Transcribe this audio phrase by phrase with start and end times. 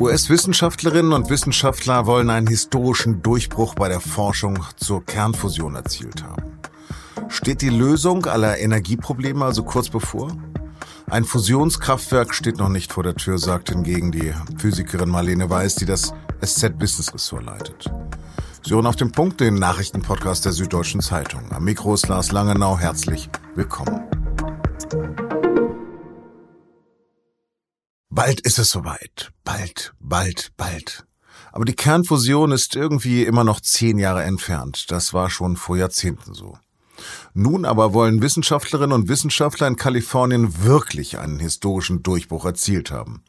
[0.00, 6.58] US-Wissenschaftlerinnen und Wissenschaftler wollen einen historischen Durchbruch bei der Forschung zur Kernfusion erzielt haben.
[7.28, 10.32] Steht die Lösung aller Energieprobleme also kurz bevor?
[11.10, 15.84] Ein Fusionskraftwerk steht noch nicht vor der Tür, sagt hingegen die Physikerin Marlene Weiß, die
[15.84, 17.90] das SZ Business Ressort leitet.
[18.64, 21.52] Sie hören auf dem Punkt den Nachrichtenpodcast der Süddeutschen Zeitung.
[21.52, 22.78] Am Mikro ist Lars Langenau.
[22.78, 24.00] Herzlich willkommen.
[28.12, 29.30] Bald ist es soweit.
[29.44, 31.06] Bald, bald, bald.
[31.52, 34.90] Aber die Kernfusion ist irgendwie immer noch zehn Jahre entfernt.
[34.90, 36.58] Das war schon vor Jahrzehnten so.
[37.34, 43.22] Nun aber wollen Wissenschaftlerinnen und Wissenschaftler in Kalifornien wirklich einen historischen Durchbruch erzielt haben.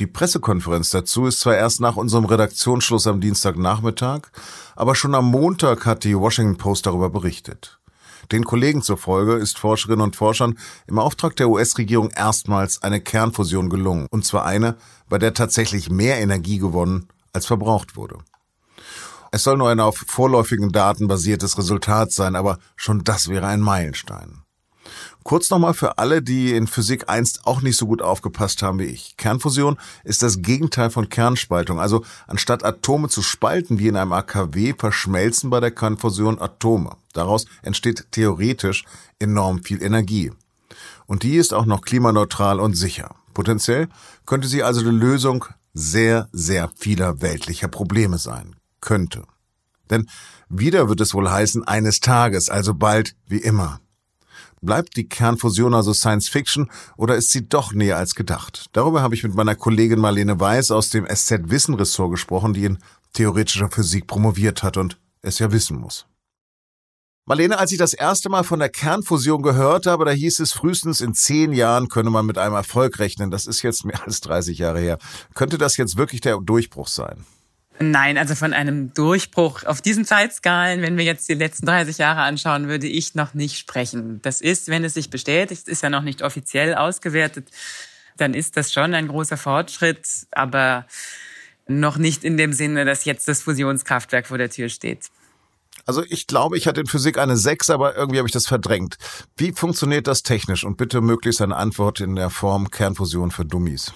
[0.00, 4.28] Die Pressekonferenz dazu ist zwar erst nach unserem Redaktionsschluss am Dienstagnachmittag,
[4.76, 7.79] aber schon am Montag hat die Washington Post darüber berichtet.
[8.32, 14.06] Den Kollegen zufolge ist Forscherinnen und Forschern im Auftrag der US-Regierung erstmals eine Kernfusion gelungen,
[14.10, 14.76] und zwar eine,
[15.08, 18.18] bei der tatsächlich mehr Energie gewonnen als verbraucht wurde.
[19.32, 23.60] Es soll nur ein auf vorläufigen Daten basiertes Resultat sein, aber schon das wäre ein
[23.60, 24.42] Meilenstein.
[25.22, 28.84] Kurz nochmal für alle, die in Physik einst auch nicht so gut aufgepasst haben wie
[28.84, 29.16] ich.
[29.16, 31.78] Kernfusion ist das Gegenteil von Kernspaltung.
[31.78, 36.96] Also anstatt Atome zu spalten wie in einem AKW, verschmelzen bei der Kernfusion Atome.
[37.12, 38.84] Daraus entsteht theoretisch
[39.18, 40.32] enorm viel Energie.
[41.06, 43.14] Und die ist auch noch klimaneutral und sicher.
[43.34, 43.88] Potenziell
[44.26, 48.56] könnte sie also die Lösung sehr, sehr vieler weltlicher Probleme sein.
[48.80, 49.24] Könnte.
[49.90, 50.08] Denn
[50.48, 53.80] wieder wird es wohl heißen, eines Tages, also bald wie immer.
[54.62, 58.66] Bleibt die Kernfusion also Science Fiction oder ist sie doch näher als gedacht?
[58.72, 62.66] Darüber habe ich mit meiner Kollegin Marlene Weiß aus dem SZ Wissen Ressort gesprochen, die
[62.66, 62.78] in
[63.14, 66.06] theoretischer Physik promoviert hat und es ja wissen muss.
[67.24, 71.00] Marlene, als ich das erste Mal von der Kernfusion gehört habe, da hieß es, frühestens
[71.00, 73.30] in zehn Jahren könne man mit einem Erfolg rechnen.
[73.30, 74.98] Das ist jetzt mehr als 30 Jahre her.
[75.34, 77.24] Könnte das jetzt wirklich der Durchbruch sein?
[77.82, 82.20] Nein, also von einem Durchbruch auf diesen Zeitskalen, wenn wir jetzt die letzten 30 Jahre
[82.20, 84.20] anschauen, würde ich noch nicht sprechen.
[84.20, 87.48] Das ist, wenn es sich bestätigt, ist ja noch nicht offiziell ausgewertet,
[88.18, 90.84] dann ist das schon ein großer Fortschritt, aber
[91.68, 95.08] noch nicht in dem Sinne, dass jetzt das Fusionskraftwerk vor der Tür steht.
[95.86, 98.98] Also ich glaube, ich hatte in Physik eine 6, aber irgendwie habe ich das verdrängt.
[99.38, 100.64] Wie funktioniert das technisch?
[100.64, 103.94] Und bitte möglichst eine Antwort in der Form Kernfusion für Dummies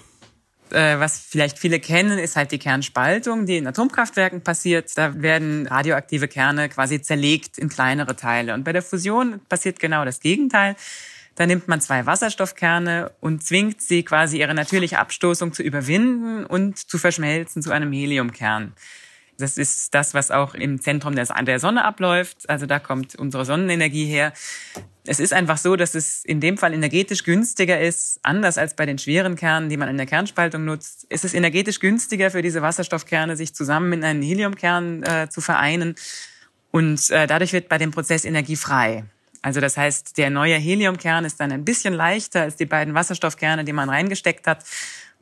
[0.75, 4.91] äh, was vielleicht viele kennen, ist halt die Kernspaltung, die in Atomkraftwerken passiert.
[4.97, 8.55] Da werden radioaktive Kerne quasi zerlegt in kleinere Teile.
[8.55, 10.77] Und bei der Fusion passiert genau das Gegenteil.
[11.37, 16.79] Da nimmt man zwei Wasserstoffkerne und zwingt sie quasi ihre natürliche Abstoßung zu überwinden und
[16.79, 18.73] zu verschmelzen zu einem Heliumkern.
[19.39, 22.49] Das ist das, was auch im Zentrum der Sonne abläuft.
[22.49, 24.33] Also da kommt unsere Sonnenenergie her.
[25.07, 28.87] Es ist einfach so, dass es in dem Fall energetisch günstiger ist, anders als bei
[28.87, 31.05] den schweren Kernen, die man in der Kernspaltung nutzt.
[31.11, 35.97] Ist es energetisch günstiger für diese Wasserstoffkerne, sich zusammen in einen Heliumkern äh, zu vereinen.
[36.71, 39.05] Und äh, dadurch wird bei dem Prozess Energie frei.
[39.43, 43.65] Also das heißt, der neue Heliumkern ist dann ein bisschen leichter als die beiden Wasserstoffkerne,
[43.65, 44.65] die man reingesteckt hat.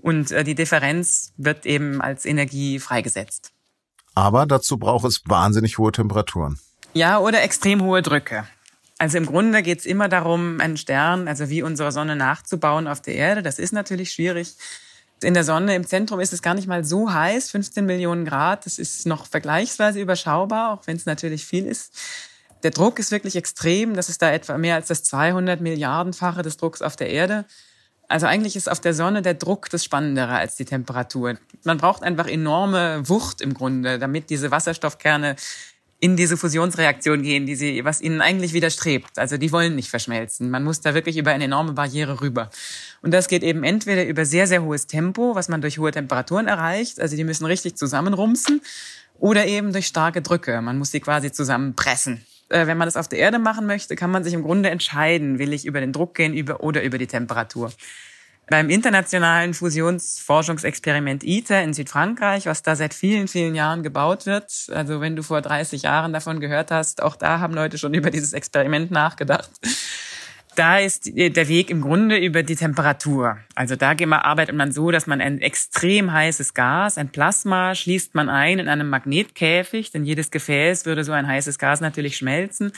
[0.00, 3.51] Und äh, die Differenz wird eben als Energie freigesetzt.
[4.14, 6.58] Aber dazu braucht es wahnsinnig hohe Temperaturen.
[6.94, 8.46] Ja, oder extrem hohe Drücke.
[8.98, 13.00] Also im Grunde geht es immer darum, einen Stern, also wie unsere Sonne nachzubauen auf
[13.00, 13.42] der Erde.
[13.42, 14.54] Das ist natürlich schwierig.
[15.22, 18.66] In der Sonne im Zentrum ist es gar nicht mal so heiß, 15 Millionen Grad.
[18.66, 21.92] Das ist noch vergleichsweise überschaubar, auch wenn es natürlich viel ist.
[22.62, 23.94] Der Druck ist wirklich extrem.
[23.94, 27.44] Das ist da etwa mehr als das 200 Milliardenfache des Drucks auf der Erde.
[28.12, 31.38] Also eigentlich ist auf der Sonne der Druck das Spannendere als die Temperatur.
[31.64, 35.34] Man braucht einfach enorme Wucht im Grunde, damit diese Wasserstoffkerne
[35.98, 39.18] in diese Fusionsreaktion gehen, die sie, was ihnen eigentlich widerstrebt.
[39.18, 40.50] Also die wollen nicht verschmelzen.
[40.50, 42.50] Man muss da wirklich über eine enorme Barriere rüber.
[43.00, 46.48] Und das geht eben entweder über sehr, sehr hohes Tempo, was man durch hohe Temperaturen
[46.48, 47.00] erreicht.
[47.00, 48.60] Also die müssen richtig zusammenrumsen.
[49.20, 50.60] Oder eben durch starke Drücke.
[50.60, 52.26] Man muss sie quasi zusammenpressen.
[52.52, 55.38] Äh, wenn man das auf der Erde machen möchte, kann man sich im Grunde entscheiden,
[55.38, 57.72] will ich über den Druck gehen über, oder über die Temperatur.
[58.50, 65.00] Beim internationalen Fusionsforschungsexperiment ITER in Südfrankreich, was da seit vielen, vielen Jahren gebaut wird, also
[65.00, 68.32] wenn du vor 30 Jahren davon gehört hast, auch da haben Leute schon über dieses
[68.34, 69.50] Experiment nachgedacht
[70.54, 73.38] da ist der Weg im Grunde über die Temperatur.
[73.54, 78.28] Also da arbeitet man so, dass man ein extrem heißes Gas, ein Plasma, schließt man
[78.28, 82.72] ein in einem Magnetkäfig, denn jedes Gefäß würde so ein heißes Gas natürlich schmelzen.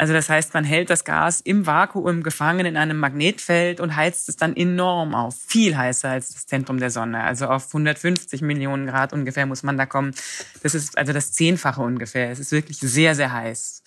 [0.00, 4.30] Also das heißt, man hält das Gas im Vakuum gefangen in einem Magnetfeld und heizt
[4.30, 5.36] es dann enorm auf.
[5.46, 7.22] Viel heißer als das Zentrum der Sonne.
[7.22, 10.14] Also auf 150 Millionen Grad ungefähr muss man da kommen.
[10.62, 12.30] Das ist also das Zehnfache ungefähr.
[12.30, 13.79] Es ist wirklich sehr, sehr heiß.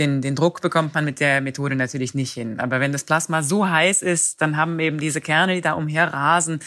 [0.00, 2.58] Den, den Druck bekommt man mit der Methode natürlich nicht hin.
[2.58, 6.60] Aber wenn das Plasma so heiß ist, dann haben eben diese Kerne, die da umherrasen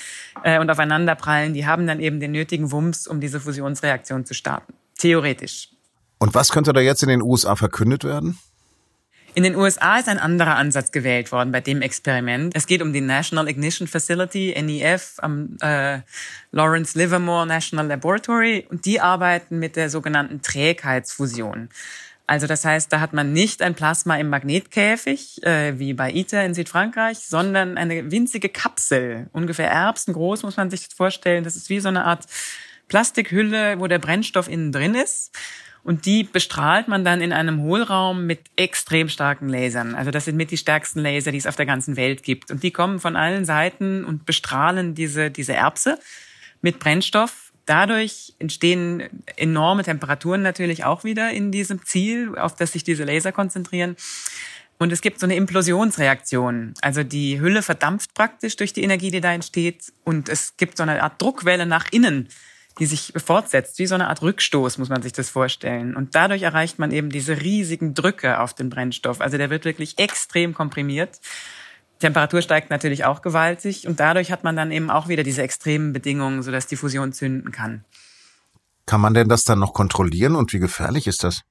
[0.43, 4.33] äh, und aufeinander prallen, die haben dann eben den nötigen Wumms, um diese Fusionsreaktion zu
[4.33, 4.73] starten.
[4.97, 5.69] Theoretisch.
[6.19, 8.37] Und was könnte da jetzt in den USA verkündet werden?
[9.35, 12.55] In den USA ist ein anderer Ansatz gewählt worden bei dem Experiment.
[12.55, 16.01] Es geht um die National Ignition Facility, NEF, am äh,
[16.51, 18.67] Lawrence Livermore National Laboratory.
[18.69, 21.69] Und die arbeiten mit der sogenannten Trägheitsfusion.
[22.25, 26.45] Also das heißt, da hat man nicht ein Plasma im Magnetkäfig, äh, wie bei ITER
[26.45, 31.43] in Südfrankreich, sondern eine winzige Kapsel, ungefähr erbsengroß, muss man sich das vorstellen.
[31.43, 32.25] Das ist wie so eine Art
[32.87, 35.37] Plastikhülle, wo der Brennstoff innen drin ist.
[35.83, 39.95] Und die bestrahlt man dann in einem Hohlraum mit extrem starken Lasern.
[39.95, 42.51] Also das sind mit die stärksten Laser, die es auf der ganzen Welt gibt.
[42.51, 45.99] Und die kommen von allen Seiten und bestrahlen diese, diese Erbse
[46.61, 47.51] mit Brennstoff.
[47.65, 53.31] Dadurch entstehen enorme Temperaturen natürlich auch wieder in diesem Ziel, auf das sich diese Laser
[53.31, 53.95] konzentrieren.
[54.79, 56.73] Und es gibt so eine Implosionsreaktion.
[56.81, 59.93] Also die Hülle verdampft praktisch durch die Energie, die da entsteht.
[60.03, 62.27] Und es gibt so eine Art Druckwelle nach innen,
[62.79, 65.95] die sich fortsetzt, wie so eine Art Rückstoß, muss man sich das vorstellen.
[65.95, 69.21] Und dadurch erreicht man eben diese riesigen Drücke auf den Brennstoff.
[69.21, 71.19] Also der wird wirklich extrem komprimiert.
[71.99, 75.93] Temperatur steigt natürlich auch gewaltig und dadurch hat man dann eben auch wieder diese extremen
[75.93, 77.85] Bedingungen, sodass die Fusion zünden kann.
[78.85, 81.43] Kann man denn das dann noch kontrollieren und wie gefährlich ist das?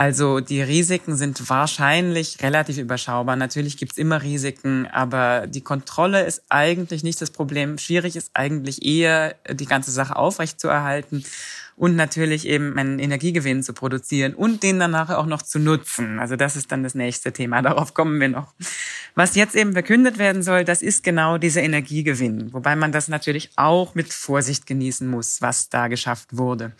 [0.00, 3.36] Also die Risiken sind wahrscheinlich relativ überschaubar.
[3.36, 7.76] Natürlich gibt's immer Risiken, aber die Kontrolle ist eigentlich nicht das Problem.
[7.76, 11.22] Schwierig ist eigentlich eher, die ganze Sache aufrechtzuerhalten
[11.76, 16.18] und natürlich eben einen Energiegewinn zu produzieren und den dann nachher auch noch zu nutzen.
[16.18, 17.60] Also das ist dann das nächste Thema.
[17.70, 18.54] Darauf kommen wir noch.
[19.14, 23.50] Was jetzt eben verkündet werden soll, das ist genau dieser Energiegewinn, wobei man das natürlich
[23.56, 26.72] auch mit Vorsicht genießen muss, was da geschafft wurde.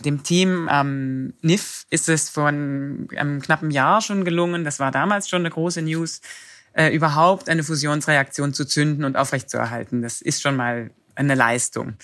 [0.00, 4.78] Dem Team am ähm, NIF ist es vor einem, einem knappen Jahr schon gelungen, das
[4.78, 6.20] war damals schon eine große News,
[6.72, 10.02] äh, überhaupt eine Fusionsreaktion zu zünden und aufrechtzuerhalten.
[10.02, 11.94] Das ist schon mal eine Leistung.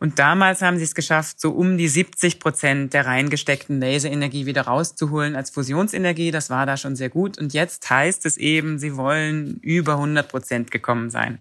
[0.00, 4.62] Und damals haben sie es geschafft, so um die 70 Prozent der reingesteckten Laserenergie wieder
[4.62, 6.30] rauszuholen als Fusionsenergie.
[6.30, 7.38] Das war da schon sehr gut.
[7.38, 11.38] Und jetzt heißt es eben, sie wollen über 100 Prozent gekommen sein.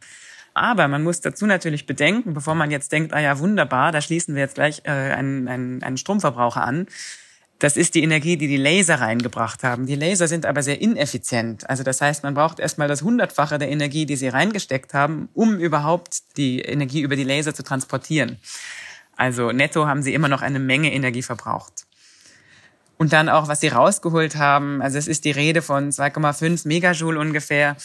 [0.53, 4.35] Aber man muss dazu natürlich bedenken, bevor man jetzt denkt, ah ja, wunderbar, da schließen
[4.35, 6.87] wir jetzt gleich äh, einen, einen, einen Stromverbraucher an.
[7.59, 9.85] Das ist die Energie, die die Laser reingebracht haben.
[9.85, 11.69] Die Laser sind aber sehr ineffizient.
[11.69, 15.57] Also das heißt, man braucht erstmal das Hundertfache der Energie, die sie reingesteckt haben, um
[15.57, 18.37] überhaupt die Energie über die Laser zu transportieren.
[19.15, 21.85] Also netto haben sie immer noch eine Menge Energie verbraucht.
[22.97, 27.19] Und dann auch, was sie rausgeholt haben, also es ist die Rede von 2,5 Megajoule
[27.19, 27.75] ungefähr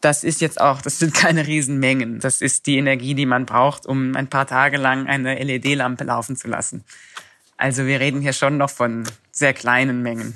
[0.00, 2.20] das ist jetzt auch, das sind keine Riesenmengen.
[2.20, 6.36] Das ist die Energie, die man braucht, um ein paar Tage lang eine LED-Lampe laufen
[6.36, 6.84] zu lassen.
[7.56, 10.34] Also wir reden hier schon noch von sehr kleinen Mengen.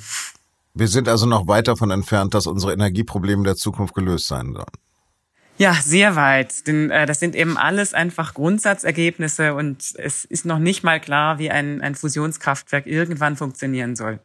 [0.75, 4.67] Wir sind also noch weit davon entfernt, dass unsere Energieprobleme der Zukunft gelöst sein sollen.
[5.57, 6.67] Ja, sehr weit.
[6.67, 11.39] Denn äh, das sind eben alles einfach Grundsatzergebnisse und es ist noch nicht mal klar,
[11.39, 14.19] wie ein, ein Fusionskraftwerk irgendwann funktionieren soll.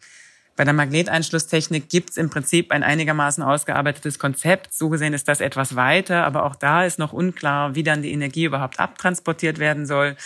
[0.60, 4.74] Bei der Magneteinschlusstechnik gibt es im Prinzip ein einigermaßen ausgearbeitetes Konzept.
[4.74, 8.12] So gesehen ist das etwas weiter, aber auch da ist noch unklar, wie dann die
[8.12, 10.18] Energie überhaupt abtransportiert werden soll.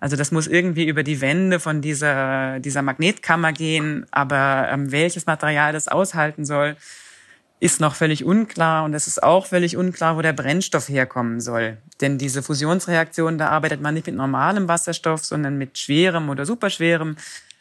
[0.00, 5.26] Also das muss irgendwie über die Wände von dieser, dieser Magnetkammer gehen, aber ähm, welches
[5.26, 6.74] Material das aushalten soll,
[7.60, 11.78] ist noch völlig unklar und es ist auch völlig unklar, wo der Brennstoff herkommen soll.
[12.00, 17.16] Denn diese Fusionsreaktion, da arbeitet man nicht mit normalem Wasserstoff, sondern mit schwerem oder superschwerem.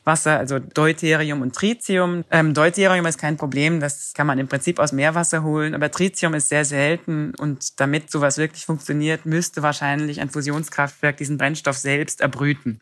[0.05, 2.23] Wasser, also Deuterium und Tritium.
[2.31, 6.33] Ähm, Deuterium ist kein Problem, das kann man im Prinzip aus Meerwasser holen, aber Tritium
[6.33, 12.21] ist sehr selten und damit sowas wirklich funktioniert, müsste wahrscheinlich ein Fusionskraftwerk diesen Brennstoff selbst
[12.21, 12.79] erbrüten.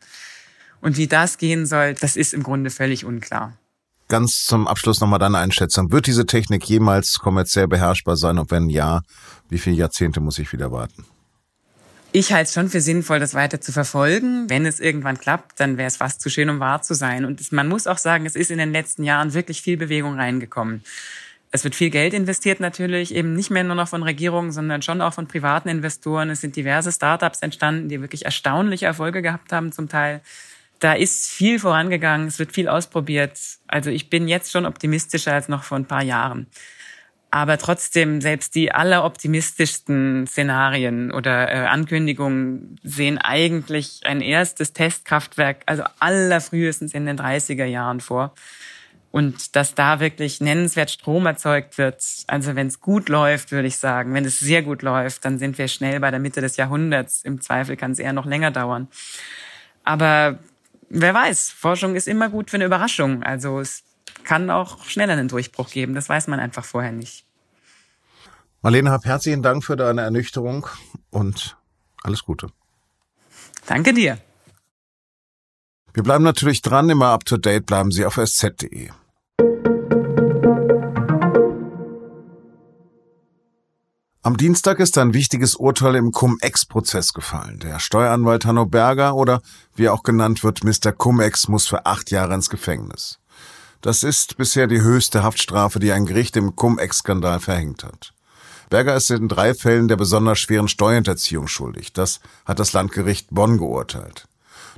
[0.80, 3.54] Und wie das gehen soll, das ist im Grunde völlig unklar.
[4.08, 5.90] Ganz zum Abschluss nochmal deine Einschätzung.
[5.90, 8.38] Wird diese Technik jemals kommerziell beherrschbar sein?
[8.38, 9.00] Und wenn ja,
[9.48, 11.06] wie viele Jahrzehnte muss ich wieder warten?
[12.16, 14.48] Ich halte es schon für sinnvoll, das weiter zu verfolgen.
[14.48, 17.24] Wenn es irgendwann klappt, dann wäre es fast zu schön, um wahr zu sein.
[17.24, 20.84] Und man muss auch sagen, es ist in den letzten Jahren wirklich viel Bewegung reingekommen.
[21.50, 25.00] Es wird viel Geld investiert natürlich, eben nicht mehr nur noch von Regierungen, sondern schon
[25.00, 26.30] auch von privaten Investoren.
[26.30, 30.20] Es sind diverse Startups entstanden, die wirklich erstaunliche Erfolge gehabt haben zum Teil.
[30.78, 33.40] Da ist viel vorangegangen, es wird viel ausprobiert.
[33.66, 36.46] Also ich bin jetzt schon optimistischer als noch vor ein paar Jahren.
[37.34, 45.82] Aber trotzdem, selbst die alleroptimistischsten Szenarien oder äh, Ankündigungen sehen eigentlich ein erstes Testkraftwerk, also
[45.98, 48.34] allerfrühestens in den 30er Jahren vor.
[49.10, 53.78] Und dass da wirklich nennenswert Strom erzeugt wird, also wenn es gut läuft, würde ich
[53.78, 57.24] sagen, wenn es sehr gut läuft, dann sind wir schnell bei der Mitte des Jahrhunderts.
[57.24, 58.86] Im Zweifel kann es eher noch länger dauern.
[59.82, 60.38] Aber
[60.88, 63.24] wer weiß, Forschung ist immer gut für eine Überraschung.
[63.24, 63.82] Also es
[64.24, 65.94] kann auch schneller einen Durchbruch geben.
[65.94, 67.24] Das weiß man einfach vorher nicht.
[68.62, 70.66] Marlene Hab, herzlichen Dank für deine Ernüchterung
[71.10, 71.56] und
[72.02, 72.48] alles Gute.
[73.66, 74.18] Danke dir.
[75.92, 78.90] Wir bleiben natürlich dran, immer up to date bleiben Sie auf sz.de.
[84.22, 87.58] Am Dienstag ist ein wichtiges Urteil im Cum-Ex-Prozess gefallen.
[87.58, 89.42] Der Steueranwalt Hanno Berger oder
[89.76, 90.92] wie er auch genannt wird, Mr.
[90.92, 93.18] Cum-Ex muss für acht Jahre ins Gefängnis.
[93.84, 98.14] Das ist bisher die höchste Haftstrafe, die ein Gericht im Cum-Ex-Skandal verhängt hat.
[98.70, 101.92] Berger ist in drei Fällen der besonders schweren Steuerhinterziehung schuldig.
[101.92, 104.26] Das hat das Landgericht Bonn geurteilt.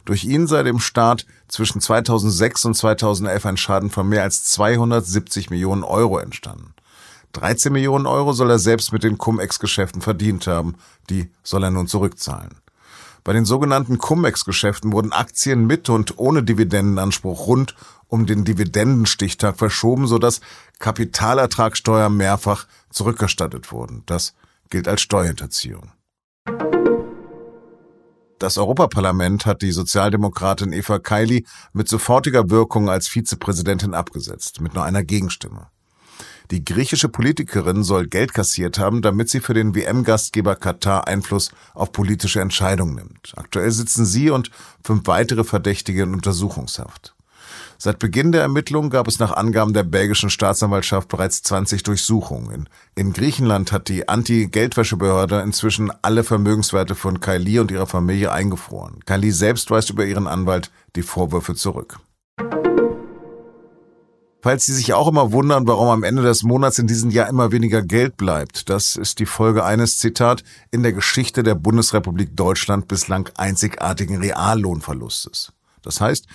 [0.07, 5.51] Durch ihn sei dem Staat zwischen 2006 und 2011 ein Schaden von mehr als 270
[5.51, 6.75] Millionen Euro entstanden.
[7.35, 10.75] 13 Millionen Euro soll er selbst mit den Cum-Ex-Geschäften verdient haben.
[11.11, 12.57] Die soll er nun zurückzahlen.
[13.27, 17.75] Bei den sogenannten Cum-Ex-Geschäften wurden Aktien mit und ohne Dividendenanspruch rund
[18.09, 20.41] um den Dividendenstichtag verschoben, sodass
[20.79, 24.03] Kapitalertragssteuer mehrfach zurückerstattet wurden.
[24.07, 24.35] Das
[24.71, 25.93] gilt als Steuerhinterziehung.
[28.39, 34.85] Das Europaparlament hat die Sozialdemokratin Eva Kaili mit sofortiger Wirkung als Vizepräsidentin abgesetzt, mit nur
[34.85, 35.69] einer Gegenstimme.
[36.51, 41.93] Die griechische Politikerin soll Geld kassiert haben, damit sie für den WM-Gastgeber Katar Einfluss auf
[41.93, 43.33] politische Entscheidungen nimmt.
[43.37, 44.51] Aktuell sitzen sie und
[44.85, 47.15] fünf weitere Verdächtige in Untersuchungshaft.
[47.78, 52.68] Seit Beginn der Ermittlungen gab es nach Angaben der belgischen Staatsanwaltschaft bereits 20 Durchsuchungen.
[52.95, 59.00] In Griechenland hat die Anti-Geldwäschebehörde inzwischen alle Vermögenswerte von Kylie und ihrer Familie eingefroren.
[59.04, 61.99] Kylie selbst weist über ihren Anwalt die Vorwürfe zurück.
[64.40, 67.50] Falls Sie sich auch immer wundern, warum am Ende des Monats in diesem Jahr immer
[67.50, 72.87] weniger Geld bleibt, das ist die Folge eines Zitat in der Geschichte der Bundesrepublik Deutschland
[72.87, 75.52] bislang einzigartigen Reallohnverlustes.
[75.83, 76.26] Das heißt,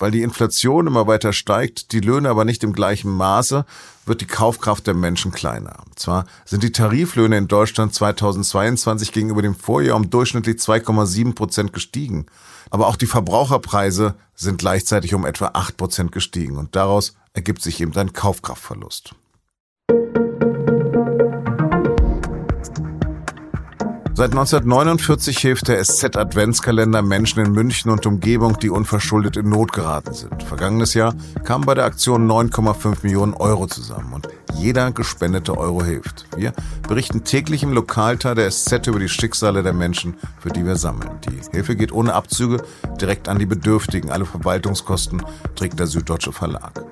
[0.00, 3.64] weil die Inflation immer weiter steigt, die Löhne aber nicht im gleichen Maße,
[4.06, 5.84] wird die Kaufkraft der Menschen kleiner.
[5.94, 12.26] Zwar sind die Tariflöhne in Deutschland 2022 gegenüber dem Vorjahr um durchschnittlich 2,7 Prozent gestiegen,
[12.70, 17.80] aber auch die Verbraucherpreise sind gleichzeitig um etwa 8 Prozent gestiegen und daraus ergibt sich
[17.80, 19.14] eben ein Kaufkraftverlust.
[24.20, 29.72] Seit 1949 hilft der SZ Adventskalender Menschen in München und Umgebung, die unverschuldet in Not
[29.72, 30.42] geraten sind.
[30.42, 36.26] Vergangenes Jahr kamen bei der Aktion 9,5 Millionen Euro zusammen und jeder gespendete Euro hilft.
[36.36, 36.52] Wir
[36.86, 41.12] berichten täglich im Lokalteil der SZ über die Schicksale der Menschen, für die wir sammeln.
[41.26, 42.62] Die Hilfe geht ohne Abzüge
[43.00, 44.10] direkt an die Bedürftigen.
[44.10, 45.22] Alle Verwaltungskosten
[45.54, 46.84] trägt der Süddeutsche Verlag.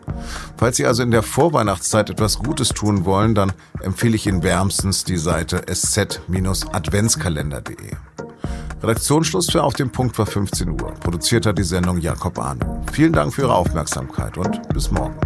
[0.57, 5.05] Falls Sie also in der Vorweihnachtszeit etwas Gutes tun wollen, dann empfehle ich Ihnen wärmstens
[5.05, 5.67] die Seite
[7.19, 7.97] sz-adventskalender.de.
[8.83, 10.95] Redaktionsschluss für Auf dem Punkt war 15 Uhr.
[11.01, 12.83] Produziert hat die Sendung Jakob Arno.
[12.93, 15.17] Vielen Dank für Ihre Aufmerksamkeit und bis morgen.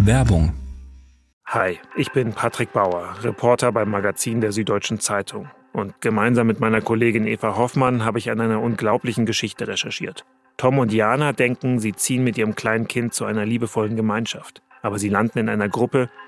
[0.00, 0.54] Werbung.
[1.46, 5.50] Hi, ich bin Patrick Bauer, Reporter beim Magazin der Süddeutschen Zeitung.
[5.72, 10.24] Und gemeinsam mit meiner Kollegin Eva Hoffmann habe ich an einer unglaublichen Geschichte recherchiert.
[10.56, 14.62] Tom und Jana denken, sie ziehen mit ihrem kleinen Kind zu einer liebevollen Gemeinschaft.
[14.82, 16.08] Aber sie landen in einer Gruppe,